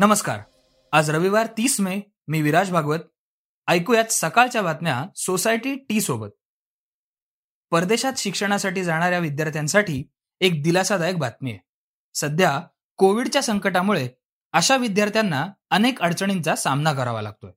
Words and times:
नमस्कार. 0.00 0.40
आज 0.92 1.10
रविवार 1.10 1.46
तीस 1.46 1.80
मे 1.80 2.00
मी 2.28 2.42
विराज 2.42 2.70
भागवत. 2.70 2.98
ऐकूयात 3.68 4.04
सकाळच्या 4.04 4.62
बातम्या 4.62 5.04
सोसायटी 5.16 5.74
टी 5.74 6.00
सोबत. 6.00 6.28
परदेशात 7.70 8.12
शिक्षणासाठी 8.16 8.84
जाणाऱ्या 8.84 9.18
विद्यार्थ्यांसाठी 9.18 10.04
एक 10.40 10.62
दिलासादायक 10.62 11.16
बातमी 11.16 11.50
आहे. 11.50 11.60
सध्या 12.14 12.60
कोविडच्या 12.96 13.42
संकटामुळे 13.42 14.08
अशा 14.52 14.76
विद्यार्थ्यांना 14.76 15.46
अनेक 15.70 16.00
अडचणींचा 16.00 16.56
सामना 16.56 16.92
करावा 16.92 17.22
लागतोय. 17.22 17.52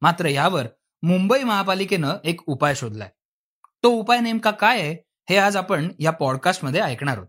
मात्र 0.00 0.26
यावर 0.26 0.66
मुंबई 1.02 1.42
महापालिकेनं 1.42 2.14
एक 2.24 2.40
उपाय 2.48 2.74
शोधलाय. 2.74 3.10
तो 3.82 3.88
उपाय 3.88 4.20
नेमका 4.20 4.50
काय 4.50 4.80
आहे 4.80 4.96
हे 5.30 5.36
आज 5.36 5.56
आपण 5.56 5.92
या 5.98 6.10
पॉडकास्टमध्ये 6.10 6.80
ऐकणार 6.80 7.16
आहोत. 7.16 7.28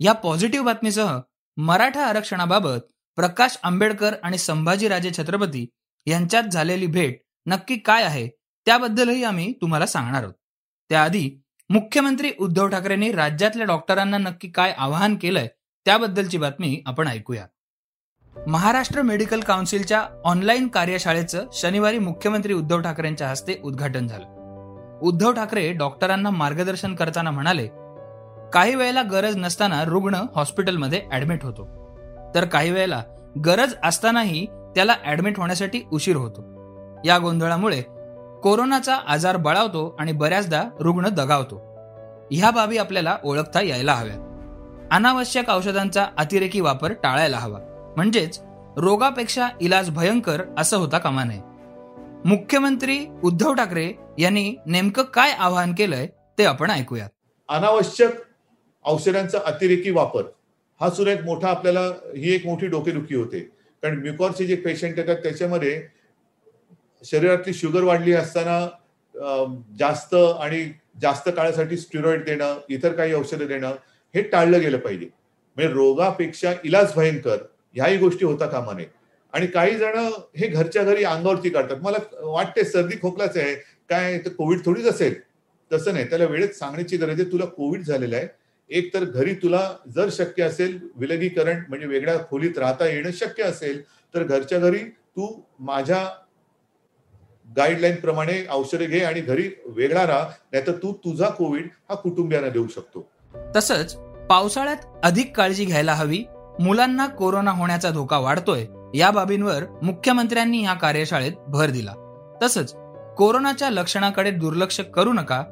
या 0.00 0.12
पॉझिटिव्ह 0.12 0.66
बातमीसह 0.66 1.20
मराठा 1.56 2.06
आरक्षणाबाबत 2.06 2.78
प्रकाश 3.16 3.58
आंबेडकर 3.62 4.14
आणि 4.22 4.38
संभाजीराजे 4.38 5.10
छत्रपती 5.10 5.66
यांच्यात 6.06 6.42
झालेली 6.42 6.86
भेट 6.86 7.20
नक्की 7.46 7.76
काय 7.76 8.02
आहे 8.02 8.28
त्याबद्दलही 8.66 9.24
आम्ही 9.24 9.52
तुम्हाला 9.52 9.86
सांगणार 9.86 10.22
आहोत. 10.22 10.34
त्याआधी 10.90 11.30
मुख्यमंत्री 11.70 12.30
उद्धव 12.38 12.68
ठाकरेंनी 12.68 13.12
राज्यातल्या 13.12 13.66
डॉक्टरांना 13.66 14.18
नक्की 14.18 14.48
काय 14.48 14.74
आवाहन 14.78 15.16
केलंय 15.16 15.48
त्याबद्दलची 15.86 16.38
बातमी 16.38 16.82
आपण 16.86 17.08
ऐकूया. 17.08 17.46
महाराष्ट्र 18.46 19.02
मेडिकल 19.02 19.40
काउन्सिलच्या 19.40 20.06
ऑनलाईन 20.24 20.68
कार्यशाळेचं 20.68 21.46
शनिवारी 21.52 21.98
मुख्यमंत्री 21.98 22.52
उद्धव 22.52 22.80
ठाकरेंच्या 22.80 23.28
हस्ते 23.28 23.60
उद्घाटन 23.64 24.06
झालं. 24.06 24.98
उद्धव 25.02 25.32
ठाकरे 25.32 25.72
डॉक्टरांना 25.72 26.30
मार्गदर्शन 26.30 26.94
करताना 26.94 27.30
म्हणाले 27.30 27.68
काही 28.52 28.74
वेळेला 28.74 29.02
गरज 29.02 29.36
नसताना 29.36 29.84
रुग्ण 29.84 30.14
हॉस्पिटलमध्ये 30.34 31.02
ऍडमिट 31.12 31.44
होतो. 31.44 31.83
तर 32.34 32.44
काही 32.44 32.70
वेळेला 32.70 33.02
गरज 33.46 33.74
असतानाही 33.84 34.46
त्याला 34.46 34.94
ऍडमिट 35.06 35.38
होण्यासाठी 35.38 35.80
उशीर 35.92 36.16
होतो. 36.16 36.40
या 37.04 37.18
गोंधळामुळे 37.18 37.80
कोरोनाचा 38.42 38.96
आजार 39.08 39.36
बळावतो 39.36 39.96
आणि 39.98 40.12
बऱ्याचदा 40.12 40.64
रुग्ण 40.80 41.08
दगावतो. 41.08 41.56
ह्या 42.30 42.50
बाबी 42.50 42.78
आपल्याला 42.78 43.16
ओळखता 43.24 43.60
यायला 43.60 43.94
हव्यात. 43.94 44.18
अनावश्यक 44.92 45.48
औषधांचा 45.48 46.06
अतिरेकी 46.18 46.60
वापर 46.60 46.92
टाळायला 46.92 47.36
हवा. 47.36 47.58
म्हणजेच 47.96 48.40
रोगापेक्षा 48.76 49.48
इलाज 49.60 49.90
भयंकर 49.90 50.42
असं 50.58 50.76
होता 50.76 50.98
कामा 50.98 51.24
नये. 51.24 51.40
मुख्यमंत्री 52.24 53.06
उद्धव 53.24 53.54
ठाकरे 53.54 53.92
यांनी 54.18 54.54
नेमकं 54.66 55.02
काय 55.02 55.30
आवाहन 55.30 55.74
केलंय 55.74 56.06
ते 56.38 56.44
आपण 56.44 56.70
ऐकूयात. 56.70 57.10
अनावश्यक 57.48 58.10
औषधांचा 58.84 59.38
अतिरेकी 59.46 59.90
वापर 59.90 60.22
हा 60.80 60.90
सुद्धा 60.90 61.12
एक 61.12 61.20
मोठा 61.24 61.48
आपल्याला 61.48 61.80
ही 62.16 62.34
एक 62.34 62.46
मोठी 62.46 62.66
डोकेदुखी 62.66 63.14
होते. 63.14 63.40
कारण 63.82 63.98
म्युकॉरचे 64.00 64.44
जे 64.46 64.54
पेशंट 64.56 64.98
येतात 64.98 65.16
त्याच्यामध्ये 65.22 65.82
शरीरातली 67.04 67.52
शुगर 67.54 67.82
वाढली 67.84 68.12
असताना 68.12 68.66
जास्त 69.78 70.14
आणि 70.14 70.64
जास्त 71.02 71.28
काळासाठी 71.28 71.76
स्टिरॉइड 71.76 72.24
देणं 72.24 72.58
इतर 72.68 72.92
काही 72.92 73.12
औषधं 73.14 73.46
देणं 73.46 73.74
हे 74.14 74.22
टाळलं 74.22 74.60
गेलं 74.60 74.78
पाहिजे. 74.78 75.06
म्हणजे 75.56 75.72
रोगापेक्षा 75.74 76.52
इलाज 76.64 76.92
भयंकर 76.96 77.36
ह्याही 77.74 77.96
गोष्टी 77.98 78.24
होता 78.24 78.46
कामा 78.46 78.72
नये 78.72 78.86
आणि 79.34 79.46
काही 79.46 79.74
जण 79.78 79.96
हे 80.36 80.46
घरच्या 80.48 80.82
घरी 80.84 81.04
अंगावरती 81.04 81.50
काढतात. 81.50 81.76
मला 81.82 81.98
वाटते 82.22 82.64
सर्दी 82.64 82.96
खोकलाच 83.02 83.36
आहे. 83.36 83.54
काय 83.90 84.18
तर 84.18 84.32
कोविड 84.32 84.64
थोडीच 84.64 84.86
असेल. 84.86 85.14
तसं 85.70 85.94
नाही. 85.94 86.08
त्याला 86.10 86.24
वेळेत 86.24 86.54
सांगण्याची 86.54 86.96
गरज 86.96 87.20
आहे. 87.20 87.30
तुला 87.32 87.44
कोविड 87.46 87.82
झालेलं 87.82 88.16
आहे. 88.16 88.26
एक 88.68 88.94
तर 88.94 89.04
घरी 89.04 89.34
तुला 89.34 89.70
जर 89.94 90.08
शक्य 90.12 90.42
असेल 90.42 90.78
विलगीकरण 90.96 91.62
म्हणजे 91.68 91.86
वेगळ्या 91.86 92.18
खोलीत 92.30 92.58
राहता 92.58 92.86
येणं 92.86 93.10
शक्य 93.12 93.42
असेल 93.42 93.82
तर 94.14 94.22
घरच्या 94.22 94.58
घरी 94.58 94.78
तू 94.78 95.40
माझ्या 95.60 96.08
गाईडलाईन 97.56 97.96
प्रमाणे 97.96 98.46
औषधे 98.50 98.86
घे 98.86 99.00
आणि 99.00 99.20
घरी 99.20 99.50
वेगळा 99.66 100.06
राहा 100.06 100.28
नाहीतर 100.52 100.72
तू 100.72 100.92
तुझा 100.92 101.28
कोविड 101.28 101.68
हा 101.88 101.94
कुटुंबियांना 101.94 102.50
देऊ 102.50 102.66
शकतो. 102.66 103.08
तसंच 103.56 103.96
पावसाळ्यात 104.30 104.76
अधिक 105.02 105.36
काळजी 105.36 105.64
घ्यायला 105.64 105.94
हवी. 105.94 106.24
मुलांना 106.60 107.06
कोरोना 107.06 107.50
होण्याचा 107.50 107.90
धोका 107.90 108.18
वाढतोय 108.18 108.66
या 108.94 109.10
बाबींवर 109.10 109.64
मुख्यमंत्र्यांनी 109.82 110.64
या 110.64 110.74
कार्यशाळेत 110.74 111.32
भर 111.48 111.70
दिला. 111.70 111.94
तसंच 112.42 112.74
कोरोनाच्या 113.16 113.70
लक्षणाकडे 113.70 114.30
दुर्लक्ष 114.30 114.80
करू 114.80 115.12
नका. 115.12 115.42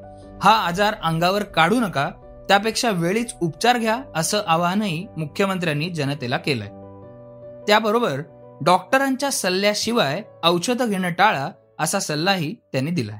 हा 0.42 0.66
आजार 0.66 0.94
अंगावर 1.02 1.42
काढू 1.42 1.80
नका. 1.80 2.10
त्यापेक्षा 2.52 2.90
वेळीच 2.90 3.34
उपचार 3.42 3.78
घ्या 3.78 4.02
असं 4.16 4.40
आवाहनही 4.46 5.06
मुख्यमंत्र्यांनी 5.16 5.90
जनतेला 5.90 6.36
केलंय. 6.36 6.68
त्याबरोबर 7.66 8.20
डॉक्टरांच्या 8.64 9.30
सल्ल्याशिवाय 9.30 10.22
औषधं 10.44 10.90
घेणं 10.90 11.12
टाळा 11.12 11.50
असा 11.78 11.98
सल्लाही 11.98 12.54
त्यांनी 12.72 12.90
दिलाय. 12.90 13.16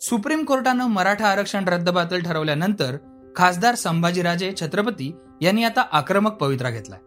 सुप्रीम 0.00 0.44
कोर्टानं 0.44 0.86
मराठा 0.86 1.28
आरक्षण 1.28 1.68
रद्दबातल 1.68 2.20
ठरवल्यानंतर 2.20 2.96
खासदार 3.36 3.74
संभाजीराजे 3.74 4.52
छत्रपती 4.60 5.16
यांनी 5.40 5.64
आता 5.64 5.84
आक्रमक 5.92 6.32
पवित्रा 6.32 6.70
घेतलाय. 6.70 6.98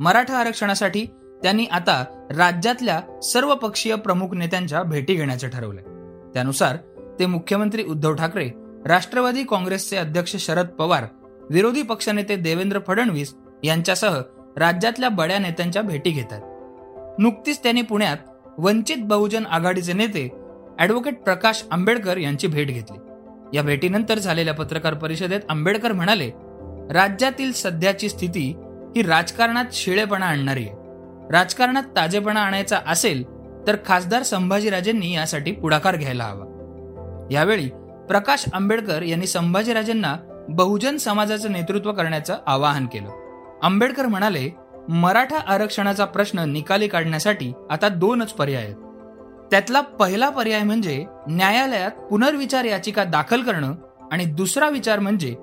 मराठा 0.00 0.36
आरक्षणासाठी 0.36 1.06
त्यांनी 1.42 1.64
आता 1.64 2.04
राज्यातल्या 2.30 3.20
सर्व 3.20 3.54
पक्षीय 3.54 3.94
प्रमुख 3.94 4.34
नेत्यांच्या 4.34 4.82
भेटी 4.82 5.14
घेण्याचं 5.14 5.48
ठरवलंय. 5.48 5.84
त्यानुसार 6.34 6.76
ते 7.18 7.26
मुख्यमंत्री 7.26 7.82
उद्धव 7.82 8.14
ठाकरे 8.14 8.50
राष्ट्रवादी 8.86 9.44
काँग्रेसचे 9.44 9.96
अध्यक्ष 9.96 10.36
शरद 10.36 10.66
पवार 10.66 11.04
विरोधी 11.50 11.82
पक्षनेते 11.82 12.36
देवेंद्र 12.36 12.78
फडणवीस 12.86 13.34
यांच्यासह 13.64 14.20
राज्यातल्या 14.56 15.08
बड्या 15.08 15.38
नेत्यांच्या 15.38 15.82
भेटी 15.82 16.10
घेतात. 16.10 16.40
नुकतीच 17.18 17.62
त्यांनी 17.62 17.82
पुण्यात 17.82 18.16
वंचित 18.58 18.96
बहुजन 18.98 19.46
आघाडीचे 19.46 19.92
नेते 19.92 20.28
ॲडव्होकेट 20.78 21.22
प्रकाश 21.22 21.64
आंबेडकर 21.70 22.16
यांची 22.16 22.46
भेट 22.46 22.68
घेतली. 22.68 22.98
या 23.56 23.62
भेटीनंतर 23.62 24.18
झालेल्या 24.18 24.54
पत्रकार 24.54 24.94
परिषदेत 24.94 25.40
आंबेडकर 25.48 25.92
म्हणाले 25.92 26.30
राज्यातील 26.90 27.52
सध्याची 27.52 28.08
स्थिती 28.08 28.52
ही 28.96 29.02
राजकारणात 29.02 29.64
शिळेपणा 29.72 30.26
आणणारी 30.26 30.68
आहे. 30.68 30.76
राजकारणात 31.32 31.82
ताजेपणा 31.96 32.40
आणायचा 32.40 32.78
असेल 32.86 33.22
तर 33.66 33.76
खासदार 33.86 34.22
संभाजीराजेंनी 34.22 35.14
यासाठी 35.14 35.52
पुढाकार 35.52 35.96
घ्यायला 35.96 36.24
हवा. 36.24 36.44
यावेळी 37.30 37.68
प्रकाश 38.08 38.44
आंबेडकर 38.52 39.02
यांनी 39.02 39.26
संभाजीराजेंना 39.26 40.16
बहुजन 40.48 40.96
समाजाचं 40.96 41.52
नेतृत्व 41.52 41.92
करण्याचं 41.92 42.36
आवाहन 42.46 42.86
केलं. 42.86 43.08
आंबेडकर 43.62 44.06
म्हणाले 44.06 44.50
मराठा 44.88 45.38
आरक्षणाचा 45.38 46.04
प्रश्न 46.04 46.38
निकाली 46.38 46.88
काढण्यासाठी 46.88 47.52
आता 47.70 47.88
दोनच 47.88 48.32
पर्याय 48.32 48.64
आहेत. 48.64 48.76
त्यातला 49.50 49.80
पहिला 49.80 50.28
पर्याय 50.28 50.62
म्हणजे 50.62 51.04
न्यायालयात 51.28 51.90
पुनर्विचार 51.90 52.64
याचिका 52.64 53.04
दाखल 53.04 53.42
करणं 53.42 53.74
आणि 54.12 54.24
दुसरा 54.24 54.68
विचार 54.68 54.98
म्हणजे 54.98 55.36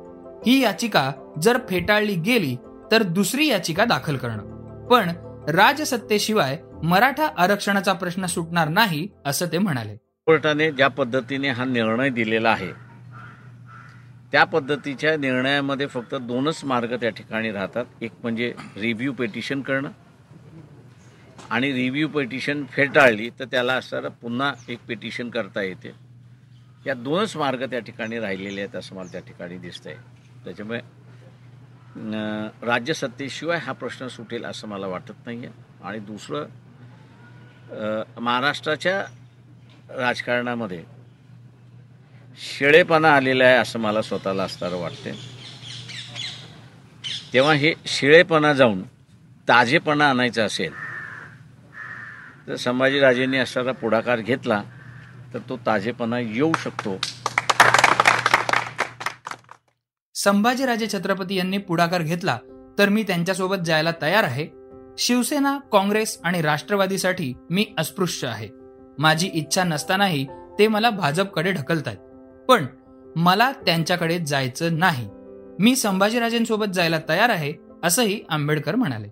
ही 0.48 0.64
याचिका 0.64 1.12
जर 1.42 1.58
फेटाळली 1.70 2.16
गेली 2.16 2.56
तर 2.92 3.04
दुसरी 3.04 3.48
याचिका 3.48 3.86
दाखल 3.86 4.18
करणं. 4.18 4.44
पण 4.88 5.10
राजसत्तेशिवाय 5.50 6.58
मराठा 6.84 7.28
आरक्षणाचा 7.38 7.94
प्रश्न 7.94 8.26
सुटणार 8.26 8.68
नाही 8.68 9.08
असं 9.26 9.46
ते 9.46 9.58
म्हणाले. 9.58 10.05
कोर्टाने 10.28 10.70
ज्या 10.72 10.88
पद्धतीने 10.90 11.50
हा 11.50 11.66
निर्णय 11.66 12.10
दिलेला 12.10 12.50
आहे 12.50 12.72
त्या 14.32 14.44
पद्धतीच्या 14.44 15.16
निर्णयामध्ये 15.18 15.88
फक्त 15.88 16.14
दोनच 16.22 16.64
मार्ग 16.66 16.96
त्या 17.02 17.10
ठिकाणी 17.18 17.52
राहतात. 17.52 17.86
एक 18.02 18.12
म्हणजे 18.24 18.52
रिव्ह्यू 18.76 19.12
पेटिशन 19.14 19.62
करणं 19.62 19.90
आणि 21.50 21.72
रिव्ह्यू 21.74 22.08
पेटिशन 22.16 22.64
फेटाळली 22.72 23.30
तर 23.40 23.46
त्याला 23.52 23.74
असं 23.74 24.08
पुन्हा 24.22 24.52
एक 24.70 24.80
पेटिशन 24.88 25.30
करता 25.30 25.62
येते. 25.62 25.92
या 26.86 26.94
दोनच 26.94 27.36
मार्ग 27.38 27.66
त्या 27.72 27.80
ठिकाणी 27.80 28.20
राहिलेले 28.20 28.62
आहेत 28.62 28.76
असं 28.76 28.96
मला 28.96 29.12
त्या 29.12 29.22
ठिकाणी 29.28 29.58
दिसतंय. 29.58 29.96
त्याच्यामुळे 30.46 30.80
राज्यसत्तेशिवाय 32.66 33.60
हा 33.66 33.74
प्रश्न 33.74 34.08
सुटेल 34.08 34.46
असं 34.46 34.68
मला 34.68 34.88
वाटत 34.88 35.26
नाही 35.26 35.46
आहे 35.46 35.54
आणि 35.84 36.00
दुसरं 36.10 36.46
महाराष्ट्राच्या 38.22 39.04
राजकारणामध्ये. 39.90 40.84
शिळेपणा 42.38 43.16
आलेला 43.16 43.44
आहे 43.44 43.58
असं 43.58 43.80
मला 43.80 44.02
स्वतःला 44.02 44.44
असताना 44.44 44.76
वाटते 44.76 45.12
तेव्हा 47.34 47.54
हे 47.54 47.74
शिळेपणा 47.86 48.54
जाऊन 48.54 48.82
ताजेपणा 49.48 50.10
आणायचा 50.10 50.44
असेल 50.46 50.74
तर 52.48 52.56
संभाजीराजेंनी 52.56 53.38
असणारा 53.38 53.72
पुढाकार 53.72 54.20
घेतला 54.20 54.62
तर 55.34 55.40
तो 55.50 55.58
ताजेपणा 55.66 56.20
येऊ 56.20 56.52
शकतो. 56.54 56.98
संभाजीराजे 60.16 60.88
छत्रपती 60.88 61.36
यांनी 61.36 61.58
पुढाकार 61.58 62.02
घेतला 62.02 62.38
तर 62.80 62.90
मी 62.90 63.04
त्यांच्यासोबत 63.04 63.64
जायला 63.66 63.92
तयार 64.02 64.24
आहे. 64.24 64.48
शिवसेना 64.98 65.58
काँग्रेस 65.72 66.20
आणि 66.24 66.42
राष्ट्रवादीसाठी 66.42 67.34
मी 67.50 67.66
अस्पृश्य 67.78 68.28
आहे. 68.28 68.50
माझी 68.98 69.30
इच्छा 69.34 69.64
नसतानाही 69.64 70.26
ते 70.60 70.68
मला 70.68 70.90
भाजपकडे 70.90 71.52
ढकलतायत. 71.52 71.98
पण 72.48 72.66
मला 73.16 73.52
त्यांच्याकडे 73.52 74.20
जायचं 74.20 74.80
नाही. 74.80 75.08
मी 75.60 75.76
संभाजीराजेंसोबत 75.76 76.66
जायला 76.66 77.00
तयार 77.10 77.30
आहे 77.30 77.54
असंही 77.84 78.20
आंबेडकर 78.30 78.76
म्हणाले. 78.76 79.08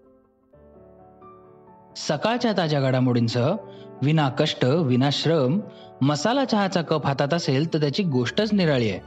सकाळच्या 1.97 2.53
ताज्या 2.57 2.81
घडामोडींसह 2.81 3.55
विना 4.01 4.29
कष्ट 4.29 4.65
विना 4.65 5.09
श्रम 5.11 5.59
मसाला 6.01 6.45
चहाचा 6.45 6.81
कप 6.81 7.07
हातात 7.07 7.33
असेल 7.33 7.73
तर 7.73 7.79
त्याची 7.79 8.03
गोष्टच 8.03 8.53
निराळी 8.53 8.89
आहे. 8.89 8.99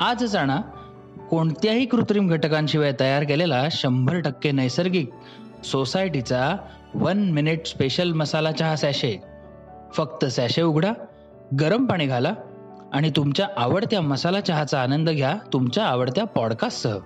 आज 0.00 0.24
जाणा 0.24 0.60
कोणत्याही 1.30 1.86
कृत्रिम 1.86 2.28
घटकांशिवाय 2.28 2.92
तयार 3.00 3.22
केलेला 3.22 3.68
शंभर 3.70 4.20
टक्के 4.20 4.50
नैसर्गिक 4.50 5.10
सोसायटीचा 5.64 6.56
वन 6.94 7.30
मिनिट 7.30 7.66
स्पेशल 7.66 8.12
मसाला 8.12 8.52
चहा 8.52 8.76
सॅशे 8.76 9.16
फक्त 9.94 10.24
सॅशे 10.24 10.62
उघडा 10.62 10.92
गरम 11.60 11.86
पाणी 11.86 12.06
घाला 12.06 12.32
आणि 12.92 13.10
तुमच्या 13.10 13.48
आवडत्या 13.56 14.00
मसाला 14.00 14.40
चहाचा 14.40 14.82
आनंद 14.82 15.10
घ्या 15.10 15.36
तुमच्या 15.52 15.84
आवडत्या 15.84 16.24
पॉडकास्टसह. 16.24 16.98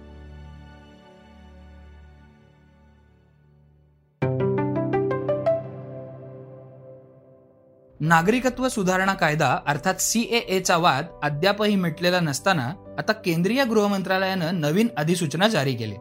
नागरिकत्व 8.01 8.69
सुधारणा 8.69 9.15
कायदा 9.15 9.59
अर्थात 9.67 9.95
सीएएचा 9.95 10.77
वाद 10.77 11.07
अद्यापही 11.23 11.77
मिटलेला 11.77 12.21
नसताना 12.21 12.95
आता 12.99 13.13
केंद्रीय 13.13 13.65
गृह 13.65 13.87
मंत्रालयानं 13.87 14.61
नवीन 14.61 14.89
अधिसूचना 14.97 15.49
जारी 15.49 15.75
केली. 15.75 15.95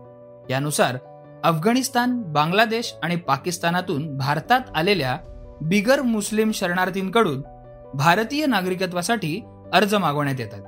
यानुसार 0.49 0.97
अफगाणिस्तान 1.43 2.21
बांगलादेश 2.21 2.93
आणि 3.03 3.15
पाकिस्तानातून 3.15 4.17
भारतात 4.17 4.61
आलेल्या 4.75 5.17
बिगर 5.61 6.01
मुस्लिम 6.01 6.51
शरणार्थींकडून 6.51 7.43
भारतीय 7.93 8.45
नागरिकत्वासाठी 8.45 9.41
अर्ज 9.73 9.95
मागवण्यात 9.95 10.39
येतात. 10.39 10.59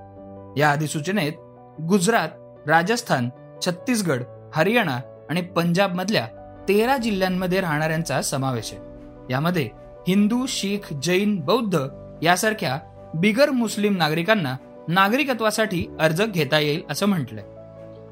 या 0.58 0.72
अधिसूचनेत 0.72 1.34
गुजरात 1.82 2.30
राजस्थान 2.70 3.30
छत्तीसगड 3.66 4.24
हरियाणा 4.56 5.00
आणि 5.30 5.42
पंजाब 5.42 5.96
मधल्या 5.96 6.28
तेरा 6.70 6.98
जिल्ह्यांमध्ये 6.98 7.62
राहणाऱ्यांचा 7.62 8.22
समावेश 8.22 8.74
आहे. 8.74 8.82
यामध्ये 9.30 9.70
हिंदू 10.08 10.46
शीख 10.48 10.94
जैन 10.94 11.40
बौद्ध 11.40 11.80
यासारख्या 12.24 12.80
बिगर 13.14 13.50
मुस्लिम 13.50 13.98
नागरिकांना 13.98 14.56
नागरिकत्वासाठी 14.88 15.86
अर्ज 16.00 16.22
घेता 16.22 16.60
येईल 16.60 16.82
असं 16.90 17.06
म्हटलंय. 17.06 17.44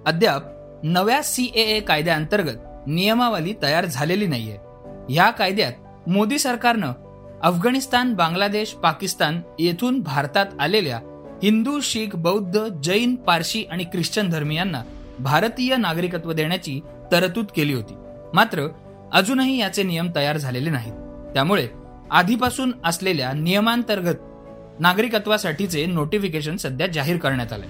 अद्याप 0.05 0.41
नव्या 0.83 1.23
सी 1.23 1.51
ए 1.55 1.79
कायद्याअंतर्गत 1.79 2.57
नियमावली 2.87 3.53
तयार 3.63 3.85
झालेली 3.85 4.27
नाहीये. 4.27 4.57
या 5.13 5.29
कायद्यात 5.29 5.73
मोदी 6.07 6.39
सरकारनं 6.39 6.91
अफगाणिस्तान 7.43 8.13
बांगलादेश 8.13 8.71
पाकिस्तान 8.73 9.41
येथून 9.59 9.99
भारतात 9.99 10.45
आलेल्या 10.59 10.99
हिंदू 11.43 11.79
शीख 11.83 12.15
बौद्ध 12.15 12.67
जैन 12.83 13.15
पारशी 13.15 13.63
आणि 13.71 13.83
ख्रिश्चन 13.83 14.29
धर्मियांना 14.29 14.81
भारतीय 15.19 15.75
नागरिकत्व 15.75 16.31
देण्याची 16.31 16.79
तरतूद 17.11 17.45
केली 17.55 17.73
होती. 17.73 17.93
मात्र 18.33 18.67
अजूनही 19.13 19.57
याचे 19.57 19.83
नियम 19.83 20.09
तयार 20.15 20.37
झालेले 20.37 20.69
नाहीत. 20.69 20.93
त्यामुळे 21.33 21.67
आधीपासून 22.11 22.71
असलेल्या 22.85 23.31
नियमांतर्गत 23.33 24.15
नागरिकत्वासाठीचे 24.79 25.85
नोटिफिकेशन 25.85 26.57
सध्या 26.57 26.87
जाहीर 26.87 27.17
करण्यात 27.17 27.53
आले. 27.53 27.65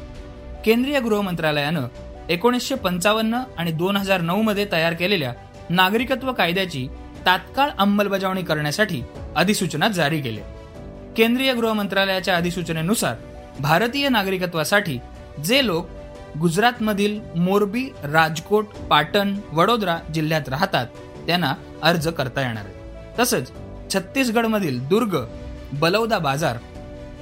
केंद्रीय 0.65 0.99
गृह 0.99 1.21
मंत्रालयानं 1.21 1.87
एकोणीसशे 2.29 2.75
पंचावन्न 2.75 3.39
आणि 3.57 3.71
दोन 3.71 3.97
हजार 3.97 4.21
नऊ 4.21 4.41
मध्ये 4.41 4.67
तयार 4.71 4.93
केलेल्या 4.93 5.33
नागरिकत्व 5.69 6.33
कायद्याची 6.33 6.87
तात्काळ 7.25 7.69
अंमलबजावणी 7.79 8.41
करण्यासाठी 8.41 9.01
अधिसूचना 9.35 9.87
जारी 9.87 10.21
केली. 10.21 10.39
केंद्रीय 11.17 11.53
गृह 11.53 11.73
मंत्रालयाच्या 11.73 12.35
अधिसूचनेनुसार 12.35 13.15
भारतीय 13.59 14.09
नागरिकत्वासाठी 14.09 14.97
जे 15.45 15.65
लोक 15.65 15.87
गुजरातमधील 16.39 17.19
मोरबी 17.35 17.83
राजकोट 18.03 18.65
पाटण 18.89 19.35
वडोदरा 19.51 19.97
जिल्ह्यात 20.13 20.49
राहतात 20.49 20.87
त्यांना 21.27 21.53
अर्ज 21.83 22.07
करता 22.07 22.41
येणार 22.41 22.65
आहे. 22.65 22.73
तसंच 23.19 23.51
छत्तीसगडमधील 23.93 24.87
दुर्ग 24.87 25.17
बलौदा 25.73 26.19
बाजार 26.19 26.57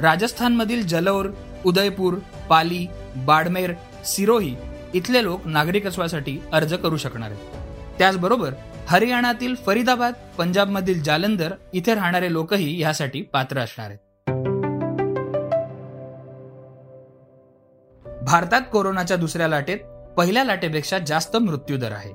राजस्थानमधील 0.02 0.88
जलौर 0.88 1.30
उदयपूर 1.66 2.14
पाली 2.50 2.86
बाडमेर 3.16 3.74
सिरोही 4.06 4.56
इथले 4.94 5.24
लोक 5.24 5.48
नागरिकत्वासाठी 5.48 6.38
अर्ज 6.54 6.74
करू 6.74 6.98
शकणार 6.98 7.30
आहेत. 7.32 7.98
त्याचबरोबर 7.98 8.54
हरियाणातील 8.90 9.56
फरीदाबाद 9.56 10.14
पंजाबमधील 10.38 11.04
जालंधर 11.04 11.54
इथे 11.74 11.96
राहणारे 11.96 12.34
लोकही 12.34 12.82
यासाठी 12.82 13.22
पात्र 13.22 13.60
असणार 13.60 13.90
आहेत. 13.90 14.00
भारतात 18.24 18.62
कोरोनाच्या 18.72 19.18
दुसऱ्या 19.18 19.48
लाटेत 19.48 19.78
पहिल्या 20.18 20.44
लाटेपेक्षा 20.44 21.00
जास्त 21.00 21.38
मृत्यूदर 21.38 21.92
आहे. 21.92 22.10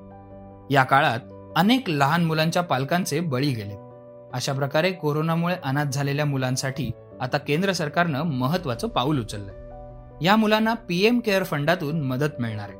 या 0.75 0.85
काळात 0.85 1.19
अनेक 1.57 1.85
लहान 1.89 2.25
मुलांच्या 2.25 2.63
पालकांचे 2.63 3.21
बळी 3.21 3.51
गेले. 3.51 3.75
अशा 4.33 4.53
प्रकारे 4.53 4.93
कोरोनामुळे 4.93 5.57
अनाथ 5.65 5.87
झालेल्या 5.87 6.25
मुलांसाठी 6.25 6.91
आता 7.21 7.39
केंद्र 7.39 7.73
सरकारनं 7.73 8.23
महत्वाचं 8.23 8.89
पाऊल 8.89 9.21
उचललंय. 9.21 9.55
या 10.25 10.37
मुलांना 10.37 10.75
पीएम 10.75 11.21
केअर 11.21 11.45
फंडातून 11.45 12.01
मदत 12.01 12.41
मिळणार 12.41 12.69
आहे. 12.69 12.79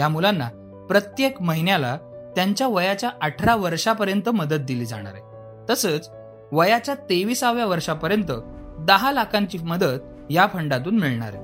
या 0.00 0.08
मुलांना 0.08 0.48
प्रत्येक 0.88 1.42
महिन्याला 1.42 1.98
त्यांच्या 2.36 2.68
वयाच्या 2.68 3.10
अठरा 3.22 3.56
वर्षापर्यंत 3.56 4.28
मदत 4.28 4.56
दिली 4.56 4.86
जाणार 4.86 5.12
आहे. 5.14 5.22
तसंच 5.70 6.10
वयाच्या 6.52 6.94
तेविसाव्या 6.94 7.66
वर्षापर्यंत 7.66 8.32
दहा 8.78 9.12
लाखांची 9.12 9.58
मदत 9.58 10.00
या 10.30 10.46
फंडातून 10.52 10.98
मिळणार 10.98 11.32
आहे. 11.34 11.42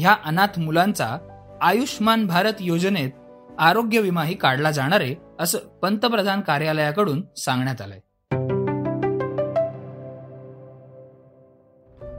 ह्या 0.00 0.16
अनाथ 0.24 0.58
मुलांचा 0.58 1.16
आयुष्मान 1.60 2.26
भारत 2.26 2.52
योजनेत 2.60 3.10
आरोग्य 3.58 4.00
विमाही 4.00 4.34
काढला 4.34 4.70
जाणार 4.70 5.00
आहे 5.00 5.14
असं 5.40 5.58
पंतप्रधान 5.82 6.40
कार्यालयाकडून 6.40 7.24
सांगण्यात 7.36 7.80
आलंय. 7.80 7.98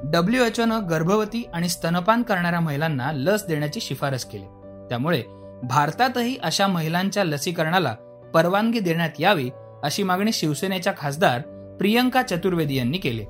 डब्ल्यू 0.04 0.44
एचओ 0.44 0.66
न 0.66 0.72
गर्भवती 0.72 1.50
आणि 1.54 1.70
स्तनपान 1.70 2.24
करणाऱ्या 2.24 2.60
महिलांना 2.60 3.12
लस 3.12 3.46
देण्याची 3.48 3.80
शिफारस 3.80 4.26
केली. 4.26 4.46
त्यामुळे 4.90 5.24
भारतातही 5.64 6.38
अशा 6.44 6.68
महिलांच्या 6.68 7.24
लसीकरणाला 7.24 7.96
परवानगी 8.34 8.80
देण्यात 8.80 9.10
यावी 9.20 9.50
अशी 9.84 10.04
मागणी 10.04 10.32
शिवसेनेच्या 10.32 10.94
खासदार 10.98 11.42
प्रियंका 11.80 12.22
चतुर्वेदी 12.22 12.76
यांनी 12.76 12.98
केली. 12.98 13.26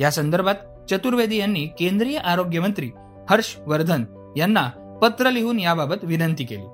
या 0.00 0.10
संदर्भात 0.10 0.54
चतुर्वेदी 0.90 1.36
यांनी 1.36 1.66
केंद्रीय 1.66 2.18
आरोग्य 2.18 2.60
मंत्री 2.60 2.90
हर्ष 3.30 3.56
वर्धन 3.58 4.04
यांना 4.36 4.98
पत्र 5.02 5.30
लिहून 5.30 5.60
याबाबत 5.60 5.96
विनंती 6.02 6.44
केली. 6.44 6.66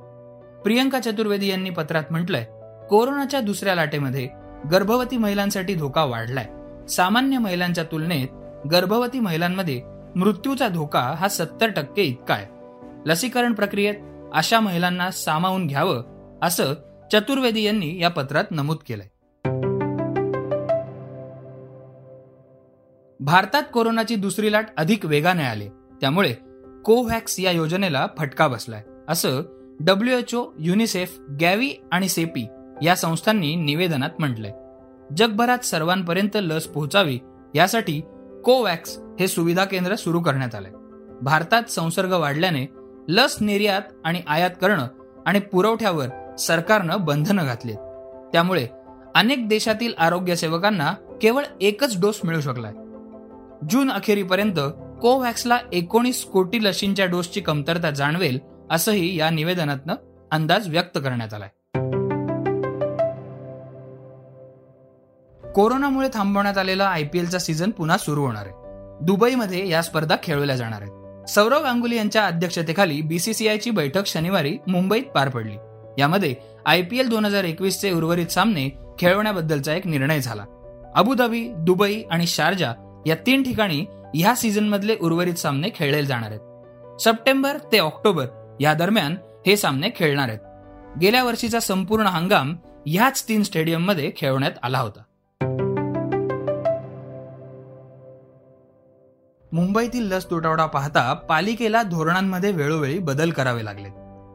प्रियंका 0.65 1.01
चतुर्वेदी 1.01 1.49
यांनी 1.49 1.71
पत्रात 1.71 2.03
म्हटलंय 2.11 2.45
कोरोनाच्या 2.91 3.41
दुसऱ्या 3.41 3.75
लाटेमध्ये 3.75 4.29
गर्भवती 4.73 5.17
महिलांसाठी 5.17 5.75
धोका 5.75 6.05
वाढलाय. 6.05 6.47
सामान्य 6.89 7.39
महिलांच्या 7.39 7.85
तुलनेत 7.85 8.29
गर्भवती 8.67 9.21
महिलांमध्ये 9.21 9.83
मृत्यूचा 10.17 10.69
धोका 10.69 11.01
हा 11.01 11.29
सत्तर 11.29 11.71
टक्के 11.71 12.03
इतका 12.03 12.35
आहे. 12.35 12.47
लसीकरण 13.07 13.53
प्रक्रियेत 13.53 13.95
अशा 14.35 14.61
महिलांना 14.61 15.11
सामावून 15.11 15.67
घ्यावं 15.67 16.03
असं 16.43 16.75
चतुर्वेदी 17.13 17.63
यांनी 17.63 18.01
या 18.01 18.11
पत्रात 18.11 18.45
नमूद 18.51 18.77
केलंय. 18.89 19.07
भारतात 23.21 23.63
कोरोनाची 23.73 24.17
दुसरी 24.17 24.53
लाट 24.53 24.67
अधिक 24.77 25.07
वेगाने 25.07 25.43
आली. 25.43 25.69
त्यामुळे 25.69 26.35
कोव्हॅक्स 26.85 27.41
या 27.41 27.51
योजनेला 27.51 28.07
फटका 28.19 28.49
बसलाय 28.49 28.83
असं 29.09 29.43
डब्ल्यूएचओ 29.81 30.47
युनिसेफ 30.59 31.19
गॅवी 31.41 31.73
आणि 31.93 32.09
सेपी 32.09 32.47
या 32.83 32.97
संस्थांनी 32.97 33.55
निवेदनात 33.55 34.11
म्हटलंय. 34.19 34.53
जगभरात 35.17 35.59
सर्वांपर्यंत 35.59 36.31
लस 36.35 36.67
पोहोचावी 36.67 37.19
यासाठी 37.55 38.01
कोवॅक्स 38.45 38.99
हे 39.21 39.29
सुविधा 39.29 39.65
केंद्र 39.65 39.95
सुरू 39.95 40.21
करण्यात 40.21 40.55
आलंय. 40.55 40.71
भारतात 41.23 41.63
संसर्ग 41.63 42.13
वाढल्याने 42.13 42.67
लस 43.09 43.37
निर्यात 43.41 43.83
आणि 44.05 44.23
आयात 44.27 44.51
करणं 44.61 44.89
आणि 45.27 45.41
पुरवठ्यावर 45.41 46.37
सरकारनं 46.37 47.05
बंधनं 47.05 47.45
घातली 47.45 47.75
त्यामुळे 48.33 48.67
अनेक 49.15 49.49
देशातील 49.49 49.93
आरोग्य 49.99 50.37
सेवकांना 50.37 50.93
केवळ 51.23 51.43
एकच 51.61 52.01
डोस 52.01 52.21
मिळू 52.25 52.41
शकलाय. 52.41 52.73
जून 53.71 53.91
अखेरीपर्यंत 53.91 54.59
कोव्हॅक्सला 55.03 55.59
एकोणीस 55.73 56.25
कोटी 56.25 56.65
लशींच्या 56.65 57.07
डोसची 57.07 57.41
कमतरता 57.41 57.91
जाणवेल 57.91 58.39
असंही 58.71 59.19
या 59.19 59.31
निवेदनातनं 59.31 59.95
अंदाज 60.31 60.69
व्यक्त 60.69 60.99
करण्यात 60.99 61.35
आलाय. 61.35 61.49
कोरोनामुळे 65.53 66.09
थांबवण्यात 66.15 66.59
आलेला 66.59 66.85
आयपीएलचा 66.85 67.39
सीझन 67.39 67.71
पुन्हा 67.71 67.99
सुरू 67.99 68.21
होणार 68.21 68.47
आहे. 68.47 68.55
दुबईमध्ये 69.07 69.69
या 69.69 69.83
स्पर्धा 69.83 70.17
खेळवल्या 70.23 70.57
जाणार 70.57 70.83
आहेत. 70.83 71.02
सौरव 71.29 71.63
गांगुली 71.63 71.97
यांच्या 71.97 72.27
अध्यक्षतेखाली 72.27 73.03
बीसीसीआयची 73.03 73.71
बैठक 73.71 74.07
शनिवारी 74.07 74.59
मुंबईत 74.69 75.03
पार 75.03 75.29
पडली. 75.29 75.57
यामध्ये 75.99 76.35
आयपीएल 76.67 77.09
दोन 77.09 77.25
हजार 77.25 77.45
एकवीसचे 77.45 77.91
उर्वरित 77.91 78.27
सामने 78.27 78.69
खेळवण्याबद्दलचा 78.99 79.75
एक 79.75 79.87
निर्णय 79.87 80.21
झाला. 80.21 80.45
अबुधाबी 80.95 81.49
दुबई 81.49 82.03
आणि 82.11 82.27
शारजा 82.27 83.03
या 83.07 83.15
तीन 83.15 83.43
ठिकाणी 83.43 83.85
ह्या 84.15 84.35
सीझनमधले 84.35 84.97
उर्वरित 85.01 85.35
सामने 85.35 85.69
खेळले 85.75 86.03
जाणार 86.03 86.31
आहेत. 86.31 87.01
सप्टेंबर 87.01 87.57
ते 87.73 87.79
ऑक्टोबर 87.79 88.57
या 88.61 88.75
दरम्यान 88.75 89.17
हे 89.47 89.57
सामने 89.57 89.89
खेळणार 89.97 90.29
आहेत. 90.29 90.41
गेल्या 91.01 91.25
वर्षीचा 91.25 91.61
संपूर्ण 91.61 92.07
हंगाम 92.07 92.57
ह्याच 92.87 93.29
तीन 93.29 93.43
स्टेडियममध्ये 93.43 94.13
खेळवण्यात 94.17 94.53
आला 94.63 94.79
होता. 94.79 95.03
मुंबईतील 99.53 100.13
लस 100.13 100.31
तुटवडा 100.31 100.67
पाहता 100.67 101.13
पालिकेला 101.13 101.83
धोरणांमध्ये 101.83 102.53
वेळोवेळी 102.53 102.99
बदल 102.99 103.31
करावे 103.31 103.65
लागले. 103.65 103.89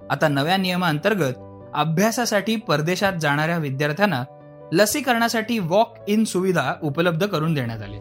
आता 0.09 0.27
नव्या 0.27 0.57
नियमाअंतर्गत 0.57 1.33
अभ्यासासाठी 1.73 2.55
परदेशात 2.55 3.13
जाणाऱ्या 3.13 3.57
विद्यार्थ्यांना 3.57 4.23
लसीकरणासाठी 4.71 5.59
वॉक 5.59 5.95
इन 6.07 6.23
सुविधा 6.23 6.73
उपलब्ध 6.83 7.25
करून 7.25 7.53
देण्यात 7.53 7.81
आली. 7.81 7.97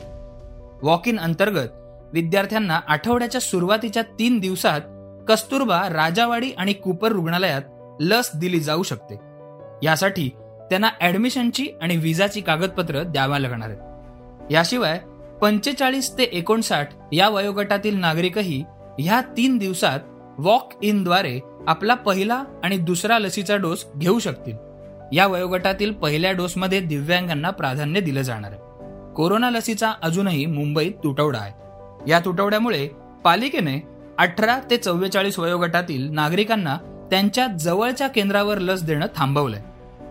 वॉक 0.83 1.09
इन 1.09 1.19
अंतर्गत 1.19 1.69
विद्यार्थ्यांना 2.13 2.81
आठवड्याच्या 2.89 3.41
सुरुवातीच्या 3.41 4.03
तीन 4.03 4.39
दिवसात 4.39 4.81
कस्तुरबा 5.29 5.89
राजावाडी 5.89 6.51
आणि 6.51 6.73
कुपर 6.73 7.13
रुग्णालयात 7.13 7.63
लस 8.01 8.31
दिली 8.37 8.61
जाऊ 8.61 8.83
शकते. 8.83 9.15
यासाठी 9.83 10.29
त्यांना 10.71 10.89
ऍडमिशनची 11.03 11.67
आणि 11.83 11.97
विजाची 11.97 12.41
कागदपत्र 12.41 13.03
द्यावा 13.03 13.39
लागणार 13.39 13.69
आहेत. 13.69 13.81
याशिवाय 14.53 15.01
पंचेचाळीस 15.43 16.19
ते 16.19 16.23
एकोणसाठ 16.23 16.89
या 17.13 17.29
वयोगटातील 17.29 17.97
नागरिकही 17.97 18.65
ह्या 18.99 19.21
तीन 19.21 19.59
दिवसात 19.59 20.01
वॉक 20.39 20.73
इनद्वारे 20.83 21.41
आपला 21.67 21.95
पहिला 21.95 22.45
आणि 22.65 22.77
दुसरा 22.77 23.19
लसीचा 23.19 23.57
डोस 23.57 23.87
घेऊ 23.99 24.19
शकतील. 24.19 24.57
या 25.13 25.27
वयोगटातील 25.27 25.93
पहिल्या 25.93 26.33
डोसमध्ये 26.33 26.81
दिव्यांगांना 26.81 27.51
प्राधान्य 27.51 28.01
दिलं 28.01 28.23
जाणार 28.23 28.51
आहे. 28.51 28.61
कोरोना 29.15 29.51
लसीचा 29.51 29.93
अजूनही 30.03 30.47
मुंबईत 30.47 30.93
तुटवडा 31.05 31.39
आहे. 31.39 31.53
या 32.11 32.21
तुटवड्यामुळे 32.21 32.89
पालिकेने 33.25 33.87
अठरा 34.19 34.59
ते 34.71 34.77
चव्वेचाळीस 34.77 35.39
वयोगटातील 35.39 36.11
नागरिकांना 36.11 36.77
त्यांच्या 37.11 37.47
जवळच्या 37.47 38.09
केंद्रावर 38.09 38.59
लस 38.59 38.83
देणं 38.83 39.07
थांबवलंय. 39.17 39.63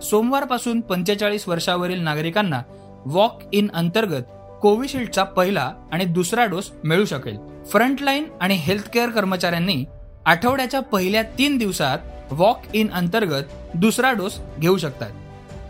सोमवारपासून 0.01 0.82
पंचेचाळीस 0.82 1.48
वर्षावरील 1.48 2.00
नागरिकांना 2.00 2.62
वॉक 3.05 3.39
इन 3.53 3.67
अंतर्गत 3.74 4.24
कोविशिल्डचा 4.62 5.24
पहिला 5.24 5.74
आणि 5.91 6.05
दुसरा 6.05 6.45
डोस 6.45 6.71
मिळू 6.83 7.05
शकेल. 7.05 7.38
फ्रंटलाईन 7.65 8.25
आणि 8.41 8.55
हेल्थकेअर 8.55 9.09
कर्मचाऱ्यांनी 9.09 9.85
आठवड्याच्या 10.25 10.79
पहिल्या 10.79 11.24
तीन 11.24 11.57
दिवसात 11.57 12.00
वॉक 12.31 12.62
इन 12.74 12.91
अंतर्गत 12.91 13.43
दुसरा 13.74 14.12
डोस 14.12 14.39
घेऊ 14.59 14.77
शकतात. 14.77 15.12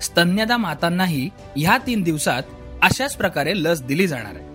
स्तन्यदा 0.04 0.58
मातांनाही 0.58 1.30
ह्या 1.58 1.78
तीन 1.78 2.02
दिवसात 2.04 2.44
अशाच 2.82 3.16
प्रकारे 3.16 3.54
लस 3.56 3.84
दिली 3.84 4.08
जाणार 4.08 4.36
आहे. 4.36 4.46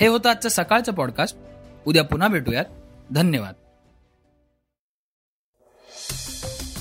हे 0.00 0.06
होतं 0.06 0.30
आजचं 0.30 0.48
सकाळचं 0.48 0.92
पॉडकास्ट. 0.92 1.36
उद्या 1.86 2.04
पुन्हा 2.04 2.28
भेटूयात. 2.28 2.64
धन्यवाद. 3.10 3.54